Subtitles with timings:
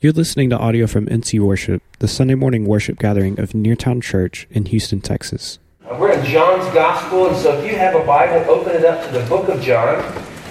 [0.00, 4.46] You're listening to audio from NC Worship, the Sunday morning worship gathering of Neartown Church
[4.48, 5.58] in Houston, Texas.
[5.98, 9.18] We're in John's Gospel, and so if you have a Bible, open it up to
[9.18, 9.96] the book of John.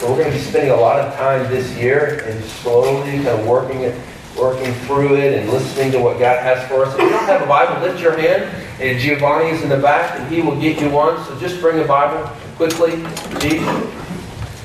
[0.01, 3.47] we're going to be spending a lot of time this year and slowly kind of
[3.47, 3.97] working it,
[4.37, 6.93] working through it and listening to what God has for us.
[6.95, 10.19] If you don't have a Bible, lift your hand, and Giovanni is in the back,
[10.19, 11.23] and he will get you one.
[11.23, 13.01] So just bring a Bible quickly.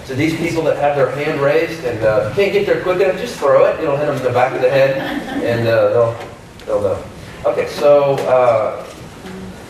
[0.07, 3.21] To these people that have their hand raised and uh, can't get there quick enough,
[3.21, 3.80] just throw it.
[3.80, 4.98] It'll hit them in the back of the head,
[5.43, 6.29] and uh, they'll,
[6.67, 7.04] they'll know.
[7.46, 8.85] Okay, so uh,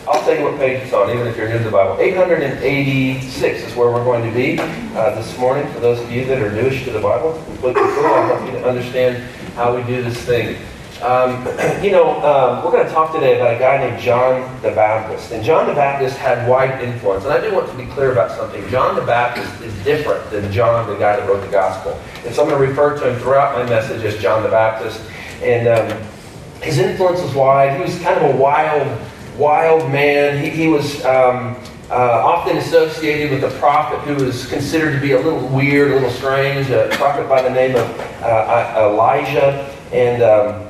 [0.07, 1.97] I'll tell you what page it's on, even if you're new to the Bible.
[1.99, 5.71] 886 is where we're going to be uh, this morning.
[5.71, 8.05] For those of you that are newish to the Bible, completely cool.
[8.05, 9.23] I'll help you to understand
[9.53, 10.57] how we do this thing.
[11.03, 11.45] Um,
[11.83, 15.31] you know, um, we're going to talk today about a guy named John the Baptist.
[15.31, 17.25] And John the Baptist had wide influence.
[17.25, 18.67] And I do want to be clear about something.
[18.69, 21.99] John the Baptist is different than John, the guy that wrote the gospel.
[22.25, 25.01] And so I'm going to refer to him throughout my message as John the Baptist.
[25.41, 26.01] And um,
[26.61, 27.75] his influence was wide.
[27.75, 29.01] He was kind of a wild,
[29.37, 30.41] wild man.
[30.41, 31.03] He, he was.
[31.05, 31.57] Um,
[31.91, 35.95] uh, often associated with a prophet who was considered to be a little weird, a
[35.95, 39.69] little strange, a prophet by the name of uh, Elijah.
[39.91, 40.62] And um,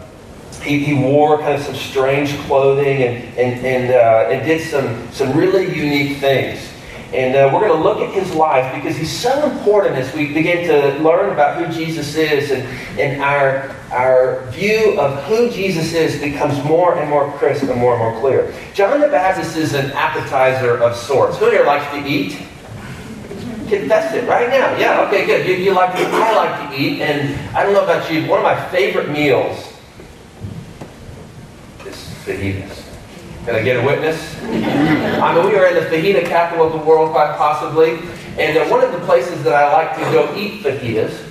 [0.64, 5.12] he, he wore kind of some strange clothing and, and, and, uh, and did some,
[5.12, 6.70] some really unique things.
[7.14, 10.34] And uh, we're going to look at his life because he's so important as we
[10.34, 12.64] begin to learn about who Jesus is and,
[13.00, 17.94] and our, our view of who Jesus is becomes more and more crisp and more
[17.94, 18.52] and more clear.
[18.74, 21.38] John the Baptist is an appetizer of sorts.
[21.38, 22.32] Who here likes to eat?
[23.70, 24.76] Confess it right now.
[24.78, 25.48] Yeah, okay, good.
[25.48, 26.08] You, you like to, eat.
[26.08, 29.73] I like to eat, and I don't know about you, one of my favorite meals
[32.26, 32.90] fajitas.
[33.46, 34.42] Can I get a witness?
[34.42, 38.00] I mean, we are in the fajita capital of the world, quite possibly.
[38.40, 41.30] And one of the places that I like to go eat fajitas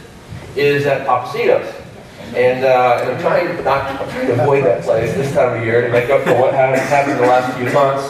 [0.55, 1.81] is at Pappasitos.
[2.35, 5.65] And, uh, and I'm trying not I'm trying to avoid that place this time of
[5.65, 8.05] year to make up for what happened in the last few months.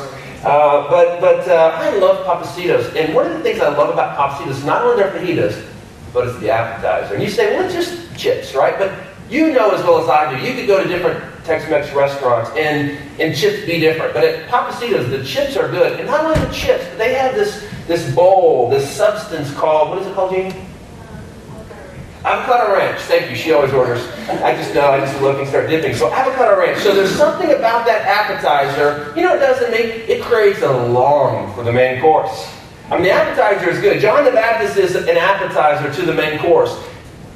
[0.45, 2.95] Uh, but but uh, I love Pappasitos.
[2.97, 5.65] And one of the things I love about Pappasitos, not only their fajitas,
[6.13, 7.15] but it's the appetizer.
[7.15, 8.77] And you say, well, it's just chips, right?
[8.79, 8.92] But
[9.31, 12.98] you know as well as I do, you could go to different Tex-Mex restaurants and,
[13.20, 14.14] and chips be different.
[14.14, 15.98] But at Pappasitos, the chips are good.
[15.98, 19.98] And not only the chips, but they have this, this bowl, this substance called, what
[19.98, 20.55] is it called, Jeannie?
[22.25, 23.01] Avocado ranch.
[23.01, 23.36] Thank you.
[23.36, 24.07] She always orders.
[24.29, 24.92] I just know.
[24.92, 25.92] I just look and start dipping.
[25.95, 26.80] So avocado ranch.
[26.80, 29.13] So there's something about that appetizer.
[29.17, 32.48] You know, it doesn't make it creates a longing for the main course.
[32.91, 34.01] I mean, the appetizer is good.
[34.01, 36.79] John the Baptist is an appetizer to the main course.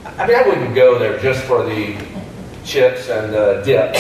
[0.05, 1.97] I mean, I wouldn't go there just for the
[2.67, 3.95] chips and uh, dip.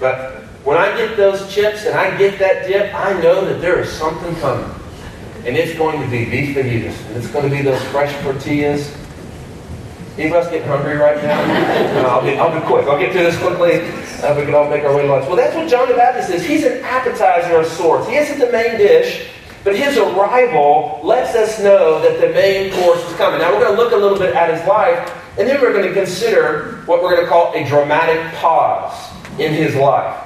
[0.00, 3.80] But when I get those chips and I get that dip, I know that there
[3.80, 4.68] is something coming.
[5.46, 7.06] And it's going to be beef fajitas.
[7.06, 8.94] And it's going to be those fresh tortillas.
[10.18, 12.02] Any of us getting hungry right now?
[12.02, 12.86] No, I'll, be, I'll be quick.
[12.86, 13.80] I'll get through this quickly.
[14.22, 15.26] Uh, we can all make our way to lunch.
[15.26, 16.44] Well, that's what John the Baptist is.
[16.44, 18.06] He's an appetizer of sorts.
[18.06, 19.30] He isn't the main dish,
[19.64, 23.38] but his arrival lets us know that the main course is coming.
[23.38, 25.88] Now, we're going to look a little bit at his life and then we're going
[25.88, 30.22] to consider what we're going to call a dramatic pause in his life.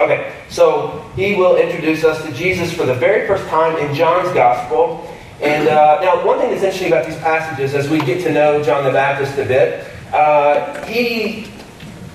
[0.00, 4.32] Okay, so he will introduce us to Jesus for the very first time in John's
[4.32, 5.12] Gospel.
[5.40, 8.62] And uh, now, one thing that's interesting about these passages, as we get to know
[8.62, 11.48] John the Baptist a bit, uh, he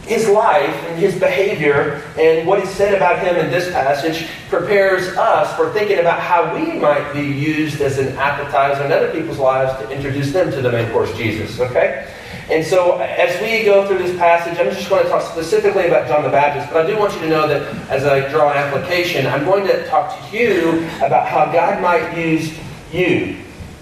[0.08, 5.06] his life and his behavior and what is said about him in this passage prepares
[5.18, 9.38] us for thinking about how we might be used as an appetizer in other people's
[9.38, 11.60] lives to introduce them to the main course Jesus.
[11.60, 12.10] Okay?
[12.50, 16.08] And so, as we go through this passage, I'm just going to talk specifically about
[16.08, 18.58] John the Baptist, but I do want you to know that as I draw an
[18.58, 22.58] application, I'm going to talk to you about how God might use
[22.94, 23.36] you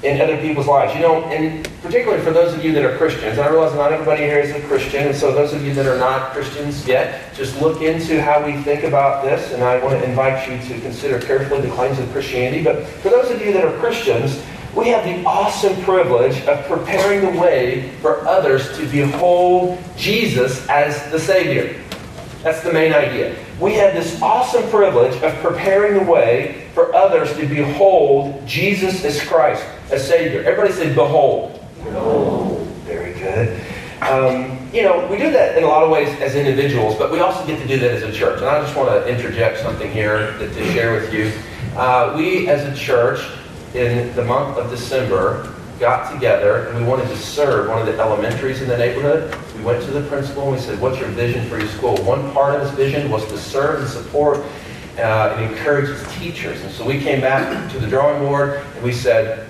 [0.04, 0.94] in other people's lives.
[0.94, 4.24] You know, and particularly for those of you that are Christians, I realize not everybody
[4.24, 7.60] here is a Christian, and so those of you that are not Christians yet, just
[7.62, 11.20] look into how we think about this, and I want to invite you to consider
[11.20, 12.64] carefully the claims of Christianity.
[12.64, 14.42] But for those of you that are Christians,
[14.76, 21.10] we have the awesome privilege of preparing the way for others to behold Jesus as
[21.12, 21.82] the Savior.
[22.44, 23.36] That's the main idea.
[23.60, 29.24] We have this awesome privilege of preparing the way for others to behold Jesus as
[29.24, 30.44] Christ, as Savior.
[30.44, 31.66] Everybody say, behold.
[31.84, 32.68] Behold.
[32.84, 33.62] Very good.
[34.02, 37.22] Um, you know, we do that in a lot of ways as individuals, but we
[37.22, 38.40] also get to do that as a church.
[38.40, 41.32] And I just want to interject something here to, to share with you.
[41.78, 43.26] Uh, we, as a church,
[43.74, 47.98] in the month of December, got together and we wanted to serve one of the
[48.02, 49.34] elementaries in the neighborhood.
[49.56, 51.96] We went to the principal and we said, What's your vision for your school?
[52.04, 54.46] One part of his vision was to serve and support
[54.98, 56.62] uh, and encourage his teachers.
[56.62, 59.50] And so we came back to the drawing board and we said,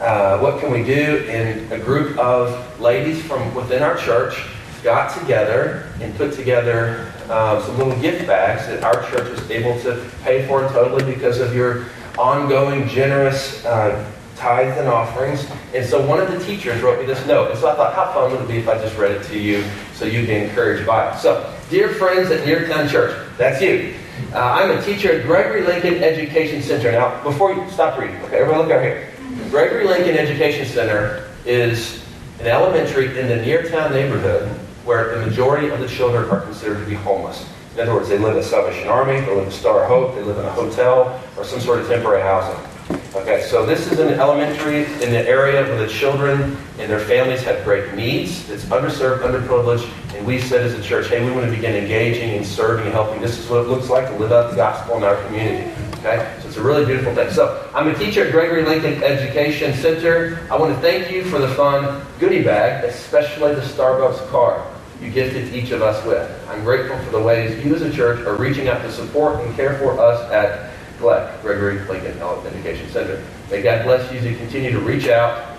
[0.00, 1.26] uh, What can we do?
[1.28, 4.44] And a group of ladies from within our church
[4.82, 9.78] got together and put together um, some little gift bags that our church was able
[9.80, 11.86] to pay for totally because of your
[12.18, 15.46] ongoing generous uh, tithes and offerings.
[15.72, 17.52] And so one of the teachers wrote me this note.
[17.52, 19.38] And so I thought, how fun would it be if I just read it to
[19.38, 19.64] you
[19.94, 21.18] so you'd be encouraged by it?
[21.18, 23.94] So, dear friends at Neartown Church, that's you.
[24.32, 26.92] Uh, I'm a teacher at Gregory Lincoln Education Center.
[26.92, 29.10] Now, before you stop reading, okay, everyone look out here.
[29.50, 32.02] Gregory Lincoln Education Center is
[32.40, 34.48] an elementary in the Neartown neighborhood
[34.84, 37.48] where the majority of the children are considered to be homeless.
[37.74, 40.38] In other words, they live at Salvation Army, they live at Star Hope, they live
[40.38, 42.71] in a hotel, or some sort of temporary housing.
[43.14, 47.42] Okay, so this is an elementary in the area where the children and their families
[47.42, 48.50] have great needs.
[48.50, 52.36] It's underserved, underprivileged, and we said as a church, hey, we want to begin engaging
[52.36, 53.20] and serving and helping.
[53.22, 55.70] This is what it looks like to live out the gospel in our community.
[55.98, 57.30] Okay, so it's a really beautiful thing.
[57.30, 60.46] So I'm a teacher at Gregory Lincoln Education Center.
[60.50, 64.62] I want to thank you for the fun goodie bag, especially the Starbucks card
[65.00, 66.30] you gifted each of us with.
[66.48, 69.54] I'm grateful for the ways you as a church are reaching out to support and
[69.56, 70.71] care for us at
[71.02, 72.16] Gregory Lincoln
[72.46, 73.24] Education Center.
[73.50, 75.58] May God bless you as you continue to reach out,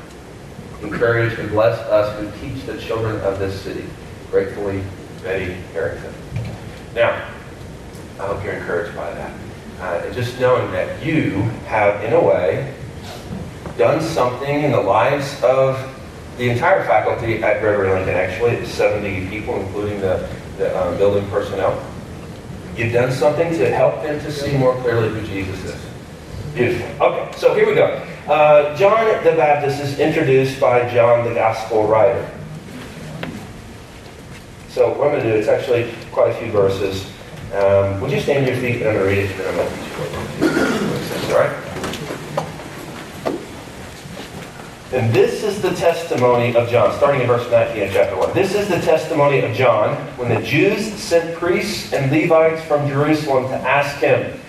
[0.81, 3.83] encourage, and bless us who teach the children of this city.
[4.31, 4.81] Gratefully,
[5.21, 6.13] Betty Harrington.
[6.95, 7.29] Now,
[8.19, 9.33] I hope you're encouraged by that.
[9.79, 12.73] Uh, and just knowing that you have, in a way,
[13.77, 15.77] done something in the lives of
[16.37, 20.25] the entire faculty at Gregory Lincoln, actually, 70 people, including the,
[20.57, 21.85] the um, building personnel.
[22.75, 25.81] You've done something to help them to see more clearly who Jesus is.
[26.55, 27.07] Beautiful.
[27.07, 27.85] Okay, so here we go.
[28.27, 32.29] Uh, John the Baptist is introduced by John the Gospel writer.
[34.69, 37.05] So what I'm going to do, it's actually quite a few verses.
[37.53, 39.39] Um, would you stand your feet and I'm going to read it
[41.31, 41.72] All right?
[44.93, 48.33] And this is the testimony of John, starting in verse 19 of chapter 1.
[48.35, 53.45] This is the testimony of John when the Jews sent priests and Levites from Jerusalem
[53.45, 54.39] to ask him,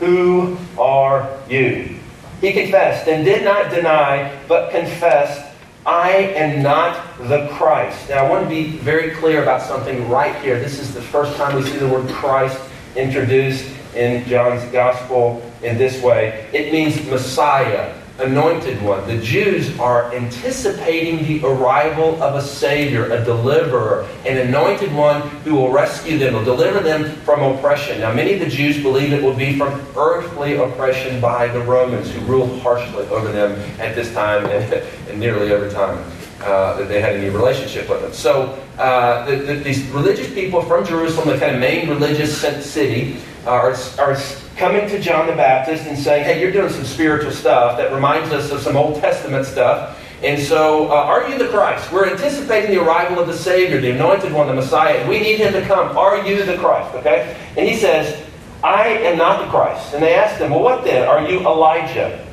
[0.00, 1.96] Who are you?
[2.42, 5.50] He confessed and did not deny, but confessed,
[5.86, 8.10] I am not the Christ.
[8.10, 10.60] Now, I want to be very clear about something right here.
[10.60, 12.60] This is the first time we see the word Christ
[12.94, 16.46] introduced in John's gospel in this way.
[16.52, 19.06] It means Messiah anointed one.
[19.08, 25.56] The Jews are anticipating the arrival of a Savior, a deliverer, an anointed one who
[25.56, 28.00] will rescue them, will deliver them from oppression.
[28.00, 32.10] Now, many of the Jews believe it will be from earthly oppression by the Romans
[32.12, 34.72] who ruled harshly over them at this time and,
[35.08, 36.04] and nearly every time.
[36.40, 38.12] Uh, that they had any relationship with them.
[38.12, 42.38] So uh, the, the, these religious people from Jerusalem, the kind of main religious
[42.70, 44.16] city, are, are
[44.56, 48.32] coming to John the Baptist and saying, hey, you're doing some spiritual stuff that reminds
[48.32, 50.00] us of some Old Testament stuff.
[50.22, 51.92] And so, uh, are you the Christ?
[51.92, 55.52] We're anticipating the arrival of the Savior, the anointed one, the Messiah, we need him
[55.52, 55.96] to come.
[55.98, 56.94] Are you the Christ?
[56.94, 57.36] Okay?
[57.58, 58.24] And he says,
[58.62, 59.92] I am not the Christ.
[59.92, 61.06] And they asked him, Well, what then?
[61.06, 62.26] Are you Elijah?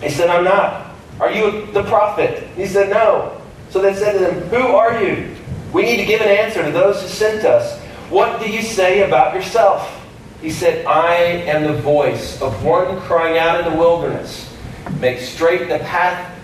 [0.00, 0.94] He said, I'm not.
[1.18, 2.46] Are you the prophet?
[2.56, 3.40] He said, No.
[3.70, 5.34] So they said to him, Who are you?
[5.72, 7.80] We need to give an answer to those who sent us.
[8.10, 10.03] What do you say about yourself?
[10.44, 14.54] He said, I am the voice of one crying out in the wilderness.
[15.00, 16.38] Make straight the path,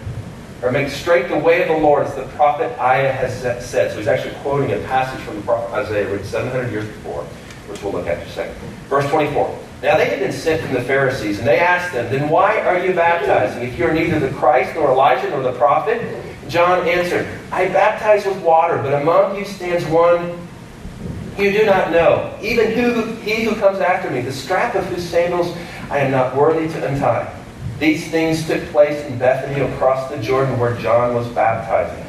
[0.62, 3.92] or make straight the way of the Lord, as the prophet Isaiah has said.
[3.92, 7.24] So he's actually quoting a passage from the prophet Isaiah written 700 years before,
[7.68, 8.54] which we'll look at in a second.
[8.88, 9.58] Verse 24.
[9.82, 12.82] Now they had been sent from the Pharisees, and they asked them, Then why are
[12.82, 16.00] you baptizing if you are neither the Christ, nor Elijah, nor the prophet?
[16.48, 20.48] John answered, I baptize with water, but among you stands one
[21.40, 25.04] you do not know, even who, he who comes after me, the strap of whose
[25.04, 25.56] sandals
[25.90, 27.36] I am not worthy to untie.
[27.78, 32.04] These things took place in Bethany across the Jordan where John was baptizing.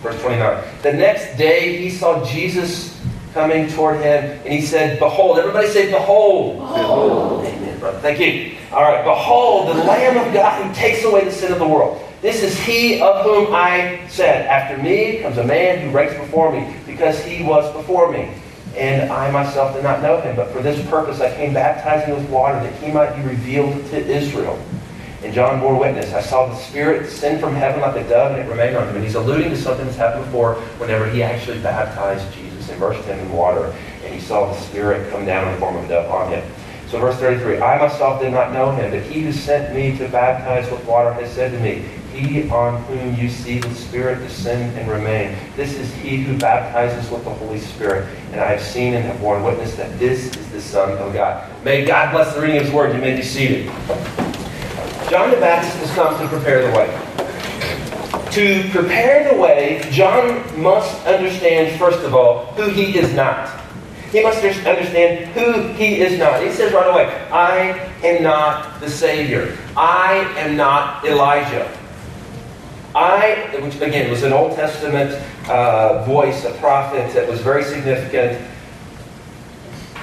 [0.00, 0.64] Verse 29.
[0.82, 3.00] The next day he saw Jesus
[3.32, 6.58] coming toward him, and he said, Behold, everybody say, Behold.
[6.58, 7.46] Behold.
[7.46, 7.98] Amen, brother.
[8.00, 8.56] Thank you.
[8.72, 9.04] All right.
[9.04, 12.01] Behold, the Lamb of God who takes away the sin of the world.
[12.22, 16.52] This is he of whom I said, After me comes a man who ranks before
[16.52, 18.32] me, because he was before me.
[18.76, 22.30] And I myself did not know him, but for this purpose I came baptizing with
[22.30, 24.56] water, that he might be revealed to Israel.
[25.24, 26.14] And John bore witness.
[26.14, 28.94] I saw the Spirit descend from heaven like a dove, and it remained on him.
[28.94, 33.18] And he's alluding to something that's happened before whenever he actually baptized Jesus, immersed him
[33.18, 33.74] in water,
[34.04, 36.48] and he saw the Spirit come down in the form of a dove on him.
[36.86, 40.08] So verse 33, I myself did not know him, but he who sent me to
[40.08, 44.78] baptize with water has said to me, he on whom you see the Spirit descend
[44.78, 45.36] and remain.
[45.56, 48.08] This is he who baptizes with the Holy Spirit.
[48.32, 51.48] And I have seen and have borne witness that this is the Son of God.
[51.64, 52.94] May God bless the reading of his word.
[52.94, 53.66] You may be seated.
[55.10, 56.88] John the Baptist has come to prepare the way.
[58.32, 63.60] To prepare the way, John must understand, first of all, who he is not.
[64.10, 66.42] He must understand who he is not.
[66.42, 69.56] He says right away, I am not the Savior.
[69.74, 71.70] I am not Elijah.
[72.94, 75.12] I, which again was an Old Testament
[75.48, 78.40] uh, voice, a prophet that was very significant.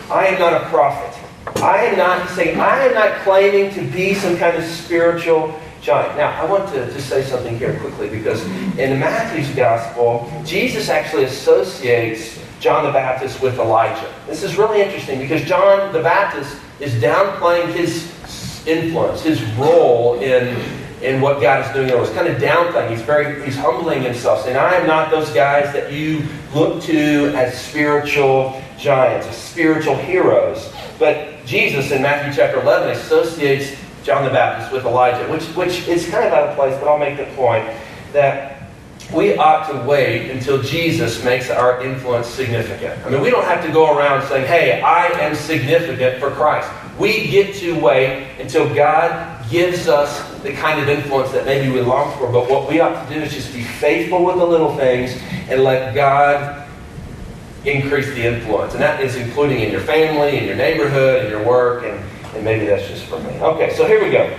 [0.10, 1.15] I am not a prophet.
[1.58, 6.17] I am not saying I am not claiming to be some kind of spiritual giant.
[6.17, 8.43] Now, I want to just say something here quickly because
[8.77, 14.13] in Matthew's gospel, Jesus actually associates John the Baptist with Elijah.
[14.27, 18.12] This is really interesting because John the Baptist is downplaying his
[18.67, 20.55] influence, his role in,
[21.01, 21.89] in what God is doing.
[21.89, 22.91] It's kind of downplaying.
[22.91, 27.34] He's very he's humbling himself, saying, I am not those guys that you look to
[27.36, 30.72] as spiritual giants, as spiritual heroes.
[30.98, 36.10] But Jesus in Matthew chapter 11 associates John the Baptist with Elijah, which, which is
[36.10, 37.70] kind of out of place, but I'll make the point
[38.13, 38.63] that
[39.13, 43.03] we ought to wait until Jesus makes our influence significant.
[43.06, 46.70] I mean, we don't have to go around saying, hey, I am significant for Christ.
[47.00, 51.81] We get to wait until God gives us the kind of influence that maybe we
[51.81, 52.31] long for.
[52.31, 55.12] But what we ought to do is just be faithful with the little things
[55.50, 56.67] and let God
[57.65, 58.74] increase the influence.
[58.74, 62.00] And that is including in your family, in your neighborhood, in your work, and,
[62.36, 63.31] and maybe that's just for me.
[63.39, 64.36] Okay, so here we go.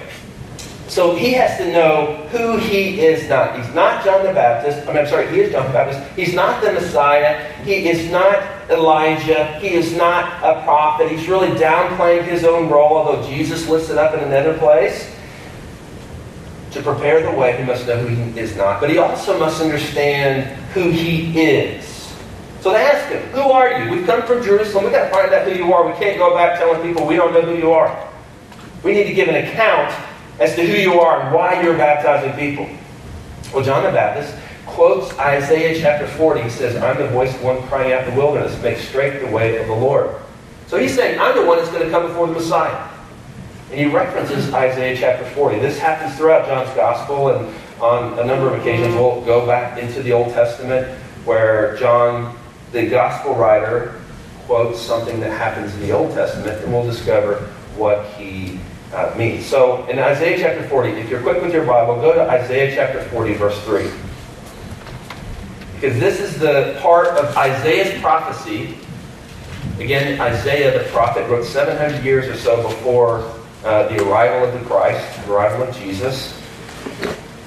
[0.88, 3.56] So he has to know who he is not.
[3.56, 4.88] He's not John the Baptist.
[4.88, 6.00] I mean, I'm sorry, he is John the Baptist.
[6.16, 7.52] He's not the Messiah.
[7.62, 9.56] He is not Elijah.
[9.60, 11.08] He is not a prophet.
[11.08, 15.14] He's really downplaying his own role, although Jesus lifts it up in another place.
[16.72, 18.80] To prepare the way, he must know who he is not.
[18.80, 22.14] But he also must understand who he is.
[22.60, 23.90] So they ask him, Who are you?
[23.90, 24.84] We've come from Jerusalem.
[24.84, 25.86] We've got to find out who you are.
[25.86, 28.08] We can't go back telling people we don't know who you are.
[28.84, 29.92] We need to give an account
[30.38, 32.68] as to who you are and why you're baptizing people.
[33.52, 34.34] Well, John the Baptist
[34.64, 36.42] quotes Isaiah chapter 40.
[36.42, 39.30] He says, I'm the voice of one crying out in the wilderness, make straight the
[39.30, 40.14] way of the Lord.
[40.68, 42.89] So he's saying, I'm the one that's going to come before the Messiah.
[43.70, 45.60] And he references Isaiah chapter 40.
[45.60, 50.02] This happens throughout John's gospel, and on a number of occasions we'll go back into
[50.02, 50.88] the Old Testament
[51.24, 52.36] where John,
[52.72, 54.00] the gospel writer,
[54.46, 57.36] quotes something that happens in the Old Testament, and we'll discover
[57.76, 58.58] what he
[58.92, 59.46] uh, means.
[59.46, 63.04] So in Isaiah chapter 40, if you're quick with your Bible, go to Isaiah chapter
[63.10, 63.88] 40, verse 3.
[65.74, 68.76] Because this is the part of Isaiah's prophecy.
[69.78, 74.66] Again, Isaiah the prophet wrote 700 years or so before uh, the arrival of the
[74.66, 76.32] Christ, the arrival of Jesus,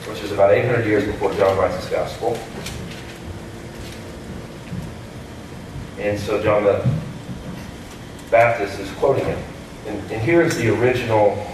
[0.07, 2.37] which is about 800 years before John writes his gospel.
[5.99, 6.87] And so John the
[8.29, 9.39] Baptist is quoting him.
[9.87, 11.47] And, and here's the original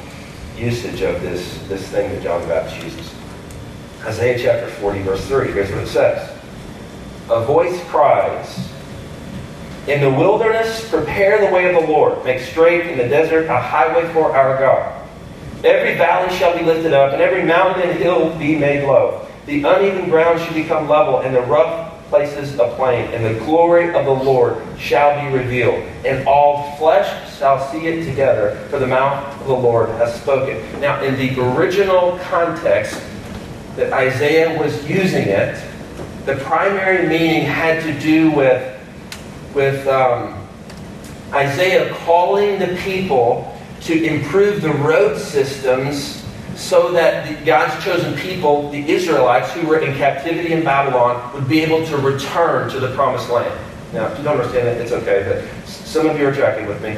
[0.57, 3.13] usage of this, this thing that John the Baptist uses.
[4.01, 5.51] Isaiah chapter 40, verse 3.
[5.51, 6.37] Here's what it says.
[7.29, 8.69] A voice cries,
[9.87, 12.23] In the wilderness, prepare the way of the Lord.
[12.23, 14.95] Make straight in the desert a highway for our God.
[15.63, 19.27] Every valley shall be lifted up, and every mountain and hill be made low.
[19.45, 23.93] The uneven ground shall become level, and the rough places a plain, and the glory
[23.93, 28.87] of the Lord shall be revealed, and all flesh shall see it together, for the
[28.87, 30.59] mouth of the Lord has spoken.
[30.79, 33.01] Now, in the original context
[33.75, 35.63] that Isaiah was using it,
[36.25, 38.78] the primary meaning had to do with,
[39.53, 40.47] with um,
[41.33, 46.25] Isaiah calling the people to improve the road systems
[46.55, 51.61] so that God's chosen people, the Israelites who were in captivity in Babylon, would be
[51.61, 53.57] able to return to the promised land.
[53.93, 56.81] Now, if you don't understand that, it's okay, but some of you are tracking with
[56.83, 56.97] me.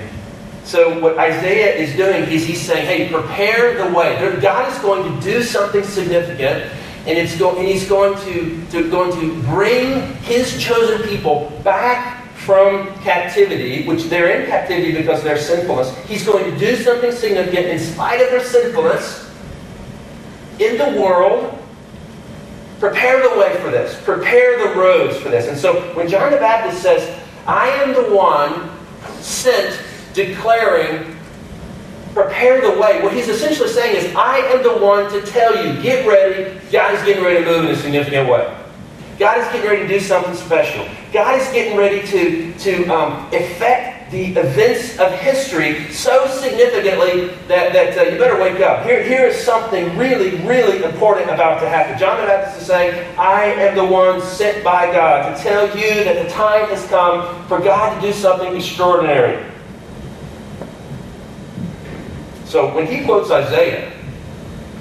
[0.63, 4.39] So what Isaiah is doing is he's saying, hey, prepare the way.
[4.41, 6.71] God is going to do something significant,
[7.05, 12.20] and it's go, and he's going to, to, going to bring his chosen people back
[12.45, 15.95] from captivity, which they're in captivity because of their sinfulness.
[16.05, 19.29] He's going to do something significant in spite of their sinfulness
[20.59, 21.57] in the world,
[22.79, 25.47] prepare the way for this, prepare the roads for this.
[25.47, 28.69] And so when John the Baptist says, I am the one
[29.21, 29.79] sent
[30.13, 31.17] declaring,
[32.13, 35.79] prepare the way, what he's essentially saying is, I am the one to tell you,
[35.81, 38.57] get ready, God is getting ready to move in a significant way.
[39.21, 40.83] God is getting ready to do something special.
[41.13, 47.71] God is getting ready to, to um, effect the events of history so significantly that,
[47.71, 48.83] that uh, you better wake up.
[48.83, 51.99] Here, here is something really, really important about to happen.
[51.99, 56.03] John the Baptist is saying, I am the one sent by God to tell you
[56.03, 59.45] that the time has come for God to do something extraordinary.
[62.45, 63.93] So when he quotes Isaiah,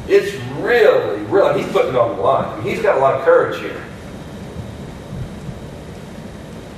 [0.09, 2.63] It's really, really, he's putting it on the line.
[2.63, 3.85] He's got a lot of courage here.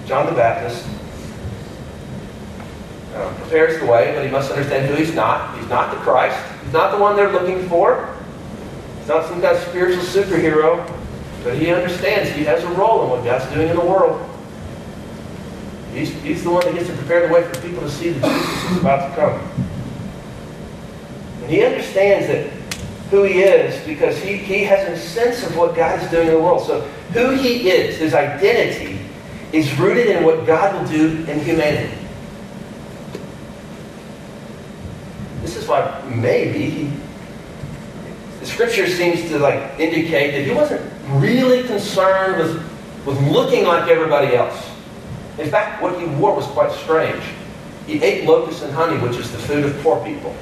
[0.06, 0.86] John the Baptist
[3.14, 5.58] uh, prepares the way, but he must understand who he's not.
[5.58, 6.38] He's not the Christ.
[6.64, 8.16] He's not the one they're looking for.
[8.98, 10.86] He's not some kind of spiritual superhero,
[11.44, 14.28] but he understands he has a role in what God's doing in the world.
[15.92, 18.24] He's, he's the one that gets to prepare the way for people to see that
[18.24, 19.40] Jesus is about to come.
[21.42, 22.50] And he understands that
[23.10, 26.34] who he is because he, he has a sense of what God is doing in
[26.34, 26.66] the world.
[26.66, 26.80] So
[27.12, 29.01] who he is, his identity,
[29.52, 31.94] is rooted in what God will do in humanity.
[35.42, 36.90] This is why maybe
[38.40, 43.88] the scripture seems to like indicate that he wasn't really concerned with, with looking like
[43.88, 44.70] everybody else.
[45.38, 47.22] In fact, what he wore was quite strange.
[47.86, 50.34] He ate locusts and honey, which is the food of poor people.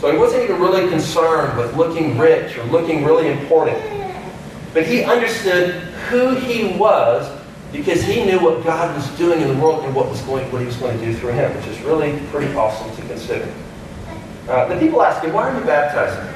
[0.00, 3.78] So he wasn't even really concerned with looking rich or looking really important.
[4.74, 5.74] But he understood
[6.08, 7.30] who he was
[7.72, 10.60] because he knew what God was doing in the world and what was going, what
[10.60, 13.52] he was going to do through him, which is really pretty awesome to consider.
[14.48, 16.28] Uh, the people ask him, why are you baptizing?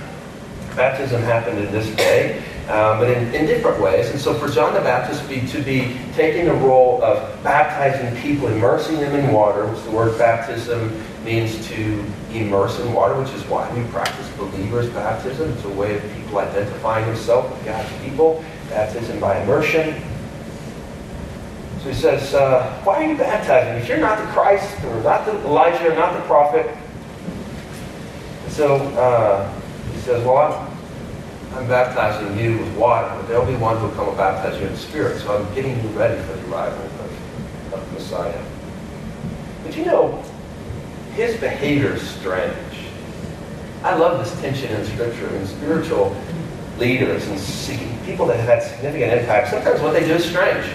[0.75, 2.39] Baptism happened in this day,
[2.69, 4.11] um, but in, in, different ways.
[4.11, 8.49] And so for John the Baptist be, to be taking the role of baptizing people,
[8.49, 13.43] immersing them in water, which the word baptism means to immerse in water, which is
[13.45, 15.51] why we practice believers' baptism.
[15.53, 18.45] It's a way of people identifying themselves with God's people.
[18.71, 20.03] Baptism by immersion.
[21.87, 23.81] He says, uh, why are you baptizing?
[23.81, 26.67] If you're not the Christ, or not the Elijah, or not the prophet.
[28.49, 29.53] So uh,
[29.93, 33.95] he says, well, I'm, I'm baptizing you with water, but there'll be one who will
[33.95, 35.21] come and baptize you in the Spirit.
[35.21, 38.45] So I'm getting you ready for the arrival of, of the Messiah.
[39.63, 40.25] But you know,
[41.15, 42.57] his behavior is strange.
[43.85, 46.17] I love this tension in Scripture and spiritual
[46.79, 49.51] leaders and people that have had significant impact.
[49.51, 50.67] Sometimes what they do is strange.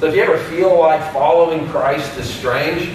[0.00, 2.90] So if you ever feel like following Christ is strange,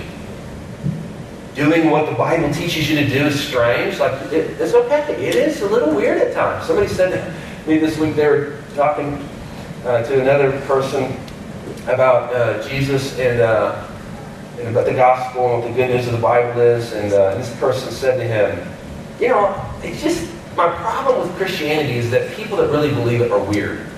[1.55, 5.15] doing what the Bible teaches you to do is strange, like it, it's okay.
[5.15, 6.65] It is a little weird at times.
[6.65, 9.27] Somebody said to me this week they were talking
[9.85, 11.15] uh, to another person
[11.87, 13.87] about uh, Jesus and, uh,
[14.59, 17.35] and, about the gospel and what the good news of the Bible is, and uh,
[17.35, 18.67] this person said to him,
[19.19, 23.31] "You know, it's just my problem with Christianity is that people that really believe it
[23.31, 23.88] are weird."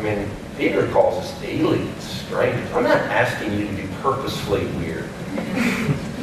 [0.00, 2.72] I mean, Peter calls us aliens, strangers.
[2.72, 5.10] I'm not asking you to be purposefully weird.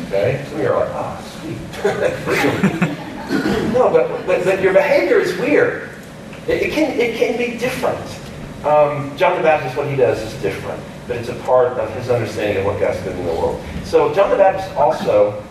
[0.07, 0.43] Okay?
[0.49, 1.85] Some of you are like, oh, sweet.
[2.25, 3.73] really?
[3.73, 5.91] no, but, but, but your behavior is weird.
[6.47, 7.99] It, it, can, it can be different.
[8.65, 12.09] Um, John the Baptist, what he does is different, but it's a part of his
[12.09, 13.63] understanding of what God's doing in the world.
[13.83, 15.43] So John the Baptist also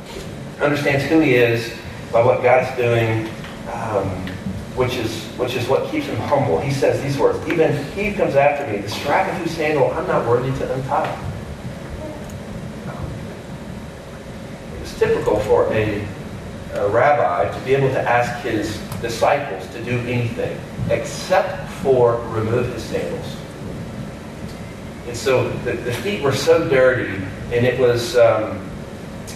[0.61, 1.73] understands who he is
[2.13, 3.29] by what God's doing.
[3.73, 4.36] Um,
[4.77, 6.61] which is, which is what keeps him humble.
[6.61, 10.07] He says these words, even he comes after me, the strap of whose sandal I'm
[10.07, 11.33] not worthy to untie.
[14.83, 16.07] It's typical for a,
[16.75, 20.59] a rabbi to be able to ask his disciples to do anything
[20.91, 23.37] except for remove his sandals.
[25.07, 27.15] And so the, the feet were so dirty,
[27.53, 28.59] and it was um,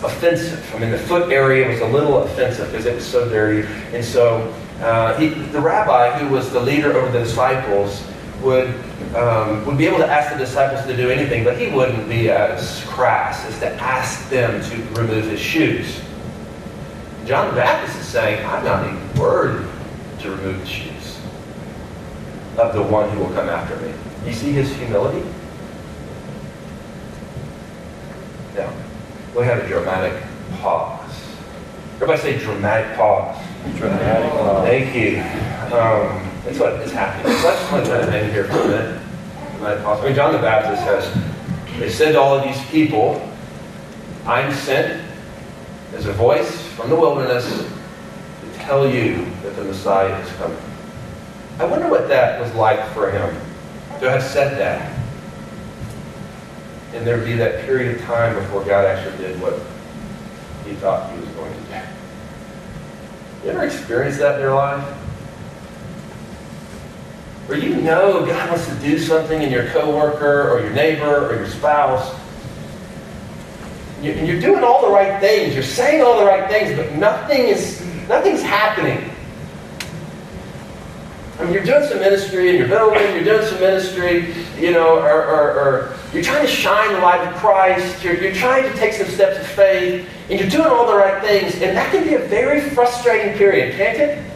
[0.03, 0.75] offensive.
[0.75, 3.69] I mean, the foot area was a little offensive because it was so dirty.
[3.93, 8.03] And so uh, he, the rabbi, who was the leader over the disciples,
[8.43, 8.69] would,
[9.15, 12.31] um, would be able to ask the disciples to do anything, but he wouldn't be
[12.31, 16.01] as crass as to ask them to remove his shoes.
[17.27, 19.69] John the Baptist is saying, I'm not even worthy
[20.21, 21.21] to remove the shoes
[22.59, 23.93] of the one who will come after me.
[24.27, 25.27] You see his humility?
[28.55, 28.73] Now,
[29.37, 30.23] we have a dramatic
[30.61, 31.11] pause.
[31.97, 33.37] Everybody say dramatic pause.
[33.77, 34.33] Dramatic.
[34.65, 35.21] Thank you.
[35.77, 37.37] Um, that's what is happening.
[37.39, 39.01] So I just want to kind of end here for a minute.
[39.63, 43.21] I mean, John the Baptist has, they said to all of these people,
[44.27, 45.03] I'm sent
[45.93, 50.59] as a voice from the wilderness to tell you that the Messiah is coming.
[51.59, 53.35] I wonder what that was like for him
[54.01, 54.99] to have said that.
[56.95, 59.55] And there'd be that period of time before God actually did what
[60.67, 61.30] he thought he was going to do.
[63.43, 64.85] You ever experienced that in your life?
[67.47, 71.37] Where you know God wants to do something in your coworker or your neighbor or
[71.37, 72.15] your spouse,
[74.03, 77.49] and you're doing all the right things, you're saying all the right things, but nothing
[77.49, 79.11] is nothing's happening.
[81.39, 84.99] I mean, you're doing some ministry in your building, you're doing some ministry, you know,
[84.99, 88.77] or, or, or you're trying to shine the light of Christ, you're, you're trying to
[88.77, 92.05] take some steps of faith, and you're doing all the right things, and that can
[92.05, 94.31] be a very frustrating period, can't it?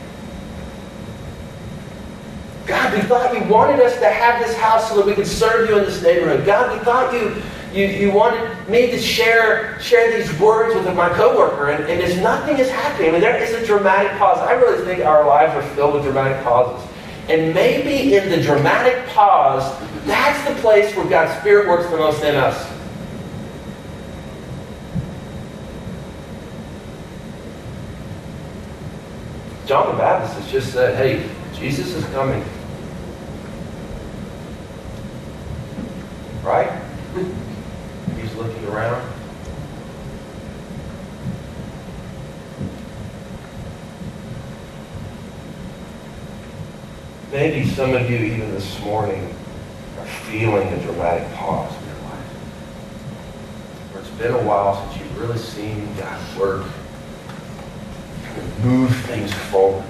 [2.66, 5.68] God, we thought you wanted us to have this house so that we could serve
[5.68, 6.44] you in this neighborhood.
[6.46, 7.40] God, we thought you
[7.74, 12.16] you, you wanted me to share, share these words with my coworker, and, and there's
[12.18, 13.09] nothing is happening.
[13.09, 14.38] I mean, there is a dramatic pause.
[14.38, 16.88] I really think our lives are filled with dramatic pauses.
[17.28, 19.64] And maybe in the dramatic pause,
[20.04, 22.70] that's the place where God's Spirit works the most in us.
[29.66, 31.27] John the Baptist has just said, hey,
[31.59, 32.44] Jesus is coming.
[36.42, 36.70] Right?
[38.20, 39.11] He's looking around.
[47.33, 49.35] Maybe some of you, even this morning,
[49.98, 52.27] are feeling a dramatic pause in your life.
[53.92, 56.66] Where it's been a while since you've really seen God work
[58.62, 59.85] move things forward.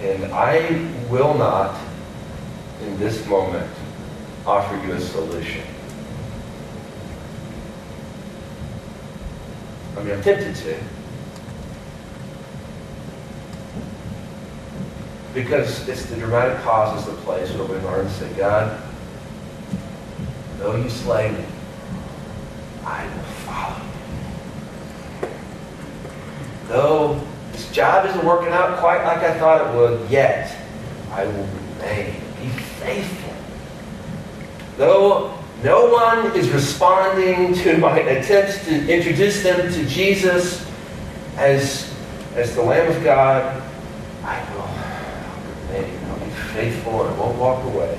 [0.00, 1.78] And I will not,
[2.82, 3.70] in this moment,
[4.46, 5.62] offer you a solution.
[9.96, 10.78] I mean, I'm tempted to.
[15.32, 18.80] Because it's the dramatic pause is the place where we learn to say, God,
[20.58, 21.44] though you slay me,
[22.84, 23.75] I will follow.
[26.68, 27.20] Though
[27.52, 30.56] this job isn't working out quite like I thought it would, yet
[31.12, 31.48] I will
[31.78, 32.14] remain.
[32.40, 33.26] Be faithful
[34.76, 40.66] Though no one is responding to my attempts to introduce them to Jesus
[41.38, 41.92] as,
[42.34, 43.62] as the Lamb of God,
[44.22, 45.98] I will remain.
[46.10, 47.98] I'll be faithful and I won't walk away.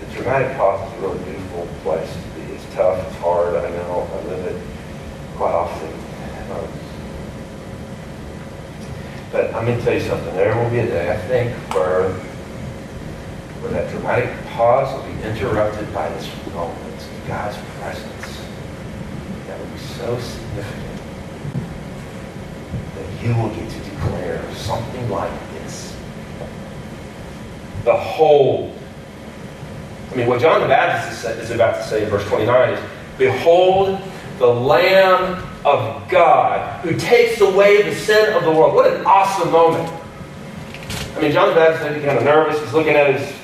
[0.00, 2.52] The dramatic pause is a really beautiful place to be.
[2.52, 4.62] It's tough, it's hard, I know, I live it
[5.36, 5.92] quite often.
[6.50, 6.68] Um,
[9.52, 10.34] but I'm going to tell you something.
[10.34, 12.10] There will be a day, I think, where
[13.60, 18.40] where that dramatic pause will be interrupted by this moment of God's presence
[19.46, 20.98] that will be so significant
[22.96, 25.96] that you will get to declare something like this.
[27.84, 28.76] Behold.
[30.10, 32.80] I mean, what John the Baptist is about to say in verse 29 is,
[33.16, 34.00] Behold
[34.38, 38.74] the Lamb of God who takes away the sin of the world.
[38.74, 39.92] What an awesome moment.
[41.16, 42.60] I mean, John the Baptist be kind of nervous.
[42.60, 43.36] He's looking at his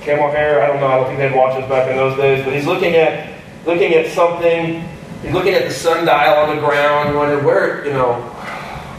[0.00, 0.62] camel hair.
[0.62, 0.86] I don't know.
[0.86, 2.44] I don't think they had watches back in those days.
[2.44, 3.34] But he's looking at
[3.66, 4.82] looking at something.
[5.22, 8.16] He's looking at the sundial on the ground, wondering where, you know,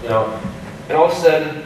[0.03, 0.39] you know.
[0.89, 1.65] And all of a sudden,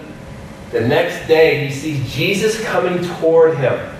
[0.71, 3.92] the next day, he sees Jesus coming toward him.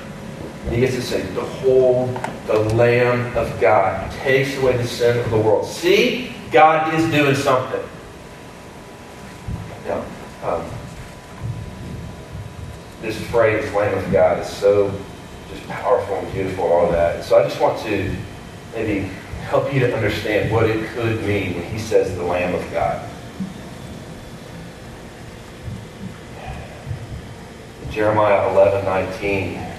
[0.66, 5.30] And he gets to say, Behold the Lamb of God takes away the sin of
[5.30, 5.66] the world.
[5.66, 7.82] See, God is doing something.
[9.88, 10.06] Now,
[10.44, 10.66] um,
[13.02, 14.94] this phrase, Lamb of God, is so
[15.50, 17.24] just powerful and beautiful all that.
[17.24, 18.16] So I just want to
[18.74, 19.10] maybe
[19.48, 23.10] help you to understand what it could mean when he says the Lamb of God.
[27.92, 29.73] Jeremiah 11, 19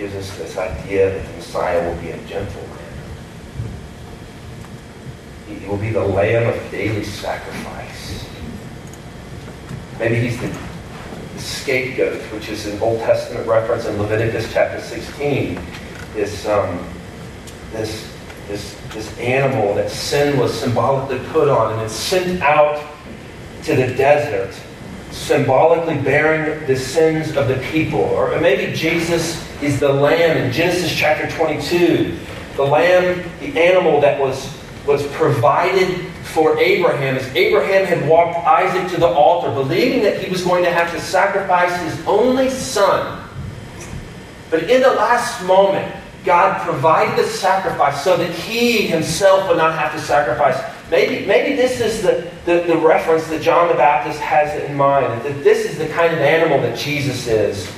[0.00, 2.78] gives us this idea that the Messiah will be a gentle man.
[5.46, 8.26] He will be the lamb of daily sacrifice.
[9.98, 10.50] Maybe he's the
[11.36, 15.60] scapegoat, which is an Old Testament reference in Leviticus chapter 16,
[16.16, 16.82] is um,
[17.72, 18.10] this,
[18.48, 22.82] this, this animal that sin was symbolically put on and it's sent out
[23.64, 24.58] to the desert,
[25.10, 28.00] symbolically bearing the sins of the people.
[28.00, 32.18] Or maybe Jesus is the lamb in Genesis chapter 22,
[32.56, 38.90] the lamb, the animal that was, was provided for Abraham as Abraham had walked Isaac
[38.94, 43.28] to the altar, believing that he was going to have to sacrifice his only son.
[44.48, 45.94] But in the last moment,
[46.24, 50.60] God provided the sacrifice so that he himself would not have to sacrifice.
[50.90, 55.22] Maybe, maybe this is the, the, the reference that John the Baptist has in mind,
[55.22, 57.72] that this is the kind of animal that Jesus is.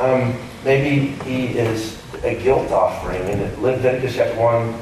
[0.00, 3.22] Um, maybe he is a guilt offering.
[3.22, 4.74] And Leviticus chapter 1,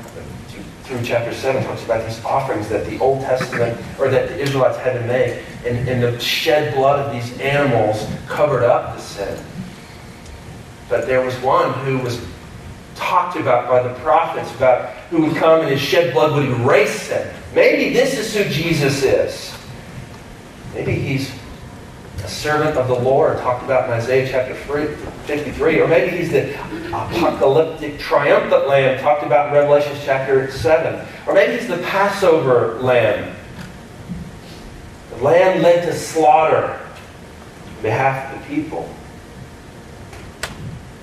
[0.84, 4.78] through chapter 7 talks about these offerings that the Old Testament or that the Israelites
[4.78, 5.42] had to make.
[5.66, 9.44] And, and the shed blood of these animals covered up the sin.
[10.88, 12.20] But there was one who was
[12.94, 17.02] talked about by the prophets about who would come and his shed blood would erase
[17.02, 17.34] sin.
[17.54, 19.54] Maybe this is who Jesus is.
[20.74, 21.30] Maybe he's
[22.22, 25.80] a servant of the Lord, talked about in Isaiah chapter 53.
[25.80, 26.54] Or maybe he's the
[26.88, 31.06] apocalyptic triumphant lamb, talked about in Revelation chapter 7.
[31.26, 33.34] Or maybe he's the Passover lamb,
[35.10, 36.80] the lamb led to slaughter
[37.76, 38.88] on behalf of the people.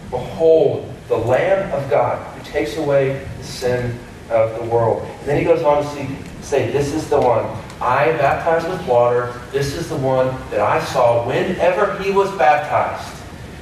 [0.10, 5.03] Behold, the Lamb of God who takes away the sin of the world.
[5.03, 7.45] And then he goes on to see, say, This is the one.
[7.82, 9.39] I baptized with water.
[9.52, 13.15] This is the one that I saw whenever he was baptized.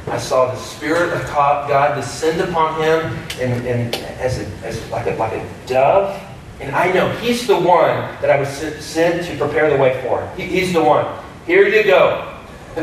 [0.08, 3.00] I saw the Spirit of God descend upon him
[3.42, 6.20] and, and as, a, as like, a, like a dove.
[6.60, 10.28] And I know he's the one that I was sent to prepare the way for.
[10.36, 11.06] He, he's the one.
[11.46, 12.34] Here you go.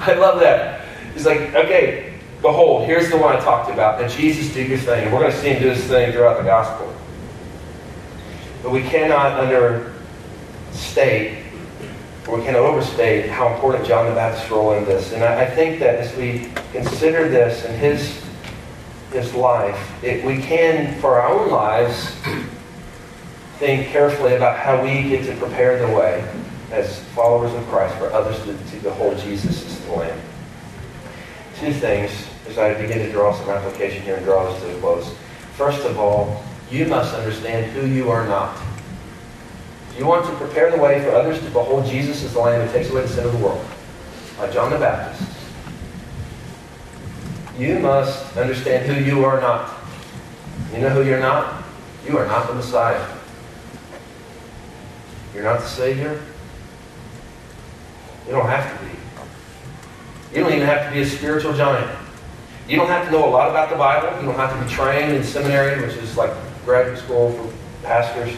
[0.00, 0.88] I love that.
[1.14, 4.02] He's like, okay, behold, here's the one I talked about.
[4.02, 5.12] And Jesus, do your thing.
[5.12, 6.92] We're going to see him do his thing throughout the gospel.
[8.62, 9.44] But we cannot
[10.72, 11.44] understate
[12.28, 15.12] or we cannot overstate how important John the Baptist's role in this.
[15.12, 18.24] And I, I think that as we consider this and his,
[19.12, 22.14] his life, it, we can, for our own lives,
[23.58, 26.24] think carefully about how we get to prepare the way
[26.70, 30.20] as followers of Christ for others to, to behold Jesus as the Lamb.
[31.58, 32.12] Two things
[32.46, 35.12] as I begin to draw some application here and draw this to a close.
[35.54, 38.56] First of all, you must understand who you are not.
[39.98, 42.72] You want to prepare the way for others to behold Jesus as the Lamb who
[42.72, 43.64] takes away the sin of the world,
[44.38, 45.30] like John the Baptist,
[47.58, 49.74] you must understand who you are not.
[50.72, 51.62] You know who you're not?
[52.06, 53.06] You are not the Messiah.
[55.34, 56.20] You're not the Savior.
[58.26, 58.92] You don't have to be.
[60.32, 61.90] You don't even have to be a spiritual giant.
[62.68, 64.18] You don't have to know a lot about the Bible.
[64.20, 66.32] You don't have to be trained in seminary, which is like
[66.64, 67.52] graduate school for
[67.86, 68.34] pastors.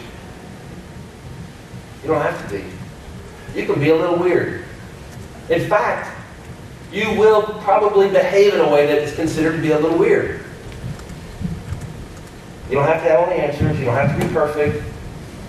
[2.05, 2.63] You don't have to be.
[3.59, 4.63] You can be a little weird.
[5.49, 6.15] In fact,
[6.91, 10.41] you will probably behave in a way that is considered to be a little weird.
[12.69, 13.79] You don't have to have all the answers.
[13.79, 14.83] You don't have to be perfect.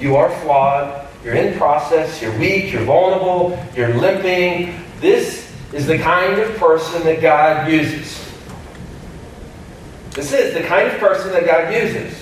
[0.01, 1.07] You are flawed.
[1.23, 2.23] You're in process.
[2.23, 2.73] You're weak.
[2.73, 3.63] You're vulnerable.
[3.77, 4.83] You're limping.
[4.99, 8.19] This is the kind of person that God uses.
[10.13, 12.19] This is the kind of person that God uses.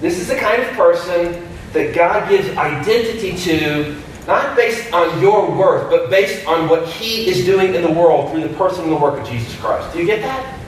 [0.00, 5.50] This is the kind of person that God gives identity to, not based on your
[5.50, 8.92] worth, but based on what He is doing in the world through the person and
[8.92, 9.92] the work of Jesus Christ.
[9.92, 10.58] Do you get that?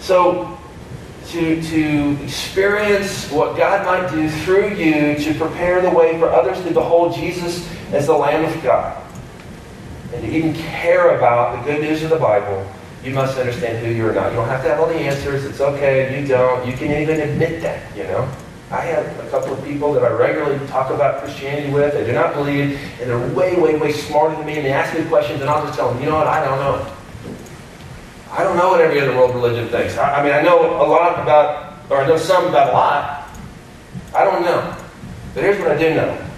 [0.00, 0.58] So,
[1.28, 6.62] to, to experience what God might do through you to prepare the way for others
[6.64, 9.02] to behold Jesus as the Lamb of God,
[10.12, 12.70] and to even care about the good news of the Bible
[13.04, 14.30] you must understand who you are not.
[14.30, 15.44] You don't have to have all the answers.
[15.44, 16.18] It's okay.
[16.18, 16.66] You don't.
[16.66, 18.30] You can even admit that, you know.
[18.74, 21.94] I have a couple of people that I regularly talk about Christianity with.
[21.94, 24.96] They do not believe, and they're way, way, way smarter than me, and they ask
[24.98, 26.94] me questions, and I'll just tell them, you know what, I don't know.
[28.30, 29.96] I don't know what every other world religion thinks.
[29.96, 33.28] I, I mean, I know a lot about, or I know some about a lot.
[34.14, 34.76] I don't know.
[35.34, 36.28] But here's what I do know.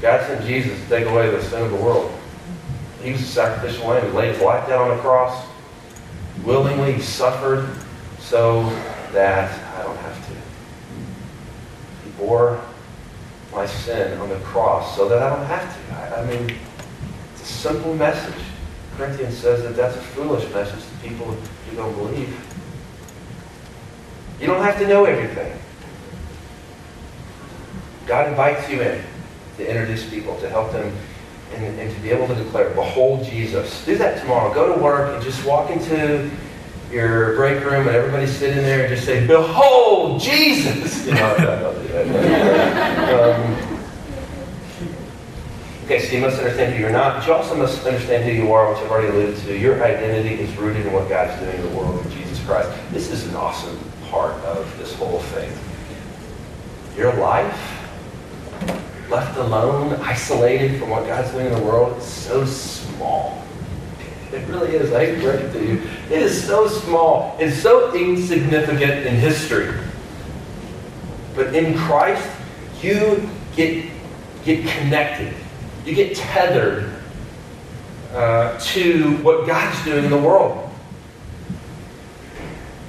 [0.00, 2.12] God sent Jesus to take away the sin of the world.
[3.02, 4.04] He was a sacrificial lamb.
[4.06, 5.48] He laid his life down on the cross
[6.44, 7.68] willingly suffered
[8.18, 8.62] so
[9.12, 10.47] that I don't have to.
[12.18, 12.60] Bore
[13.52, 15.94] my sin on the cross so that I don't have to.
[15.94, 16.56] I, I mean,
[17.32, 18.44] it's a simple message.
[18.96, 22.36] Corinthians says that that's a foolish message to people who don't believe.
[24.40, 25.58] You don't have to know everything.
[28.06, 29.02] God invites you in
[29.58, 30.94] to introduce people, to help them
[31.54, 33.84] and, and to be able to declare, Behold Jesus.
[33.84, 34.52] Do that tomorrow.
[34.52, 36.30] Go to work and just walk into
[36.90, 41.06] your break room and everybody's sitting there and just say, Behold Jesus.
[43.08, 43.56] Um,
[45.84, 48.52] okay, so you must understand who you're not, but you also must understand who you
[48.52, 49.58] are, which I've already alluded to.
[49.58, 52.70] Your identity is rooted in what God is doing in the world in Jesus Christ.
[52.90, 53.78] This is an awesome
[54.10, 55.50] part of this whole thing.
[56.96, 57.78] Your life
[59.10, 63.42] left alone, isolated from what God's doing in the world, is so small.
[64.32, 64.92] It really is.
[64.92, 65.82] I break it to you.
[66.10, 69.74] It is so small and so insignificant in history.
[71.34, 72.28] But in Christ,
[72.82, 73.90] you get,
[74.44, 75.32] get connected.
[75.86, 76.92] You get tethered
[78.12, 80.68] uh, to what God's doing in the world.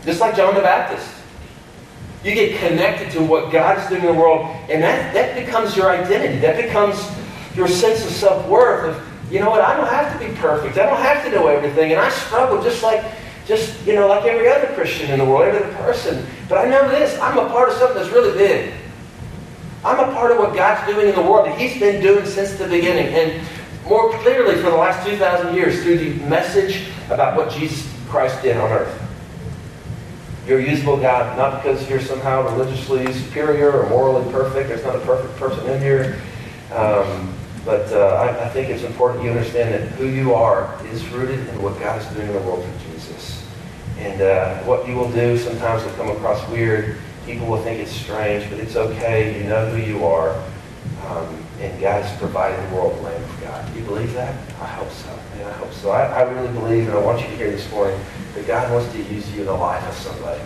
[0.04, 1.10] Just like John the Baptist.
[2.24, 5.90] You get connected to what God's doing in the world, and that, that becomes your
[5.90, 6.40] identity.
[6.40, 7.00] That becomes
[7.56, 9.02] your sense of self worth.
[9.30, 9.62] You know what?
[9.62, 10.78] I don't have to be perfect.
[10.78, 11.92] I don't have to know everything.
[11.92, 13.04] And I struggle just like,
[13.46, 16.26] just, you know, like every other Christian in the world, every other person.
[16.48, 18.74] But I know this I'm a part of something that's really big.
[19.84, 22.54] I'm a part of what God's doing in the world that He's been doing since
[22.54, 23.14] the beginning.
[23.14, 23.48] And
[23.86, 28.58] more clearly for the last 2,000 years through the message about what Jesus Christ did
[28.58, 29.02] on earth.
[30.48, 34.70] You're a usable God, not because you're somehow religiously superior or morally perfect.
[34.70, 36.20] There's not a perfect person in here.
[36.74, 37.34] Um,
[37.66, 41.40] but uh, I, I, think it's important you understand that who you are is rooted
[41.40, 43.46] in what God is doing in the world through Jesus.
[43.98, 46.98] And uh, what you will do sometimes will come across weird.
[47.26, 49.42] People will think it's strange, but it's okay.
[49.42, 50.42] You know who you are.
[51.08, 53.74] Um, and God has provided the world the Lamb of God.
[53.74, 54.34] Do you believe that?
[54.62, 55.20] I hope so.
[55.46, 55.92] I hope so.
[55.92, 58.00] I, I really believe, and I want you to hear this morning,
[58.36, 60.42] that God wants to use you in the life of somebody.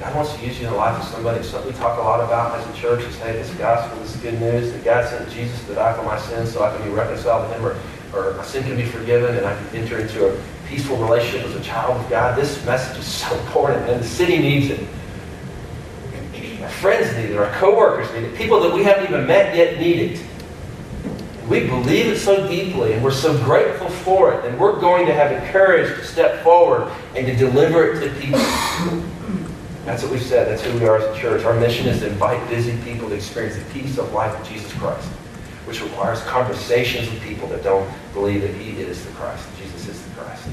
[0.00, 1.42] God wants to use you in the life of somebody.
[1.42, 4.20] Something we talk a lot about as a church is, hey, this gospel, this is
[4.20, 6.94] good news that God sent Jesus to die for my sins so I can be
[6.94, 7.76] reconciled to him or,
[8.14, 11.56] or my sin can be forgiven and I can enter into a peaceful relationship as
[11.56, 12.38] a child of God.
[12.38, 14.86] This message is so important, and the city needs it.
[16.62, 17.36] Our friends need it.
[17.36, 18.36] Our coworkers need it.
[18.36, 20.26] People that we haven't even met yet need it.
[21.48, 25.14] We believe it so deeply, and we're so grateful for it, and we're going to
[25.14, 28.40] have the courage to step forward and to deliver it to people.
[29.86, 30.48] That's what we've said.
[30.48, 31.44] That's who we are as a church.
[31.44, 34.72] Our mission is to invite busy people to experience the peace of life of Jesus
[34.72, 35.06] Christ,
[35.64, 40.02] which requires conversations with people that don't believe that He is the Christ, Jesus is
[40.02, 40.48] the Christ.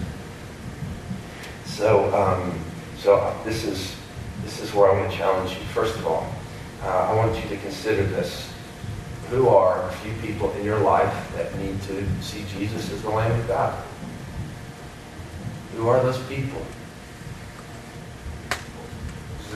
[1.65, 2.60] So, um,
[3.00, 3.96] so this is
[4.43, 5.63] this is where I want to challenge you.
[5.74, 6.32] First of all,
[6.84, 8.54] uh, I want you to consider this.
[9.32, 13.10] Who are a few people in your life that need to see Jesus as the
[13.10, 13.84] Lamb of God?
[15.76, 16.63] Who are those people?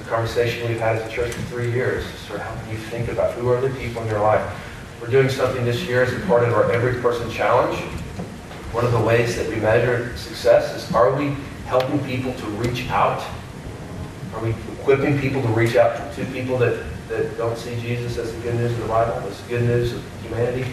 [0.08, 2.06] Conversation we've had as a church for three years.
[2.28, 4.46] Sort of helping you think about who are the people in your life.
[5.02, 7.78] We're doing something this year as a part of our Every Person Challenge.
[8.74, 12.90] One of the ways that we measure success is are we helping people to reach
[12.90, 13.22] out
[14.38, 18.32] are we equipping people to reach out to people that, that don't see Jesus as
[18.36, 20.72] the good news of the Bible, as the good news of humanity?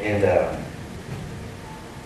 [0.00, 0.56] And, uh,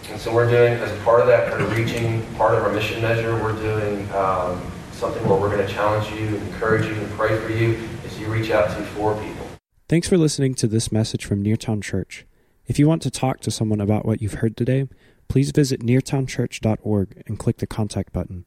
[0.08, 2.72] and so we're doing, as a part of that, kind of reaching part of our
[2.72, 4.67] mission measure, we're doing um,
[4.98, 8.26] something where we're going to challenge you, encourage you, and pray for you as you
[8.26, 9.46] reach out to four people.
[9.88, 12.26] Thanks for listening to this message from Neartown Church.
[12.66, 14.88] If you want to talk to someone about what you've heard today,
[15.28, 18.44] please visit neartownchurch.org and click the contact button.